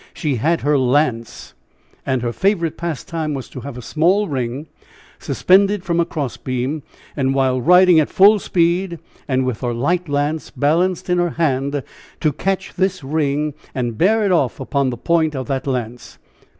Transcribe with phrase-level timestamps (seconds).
[0.15, 1.53] She had her lance.
[2.07, 4.65] And, her favorite pastime was to have a small ring
[5.19, 6.81] suspended from a crossbeam,
[7.15, 8.97] and while riding at full speed,
[9.29, 11.83] with her light lance balanced in her hand,
[12.19, 16.17] to catch this ring and bear it off upon the point of that lance.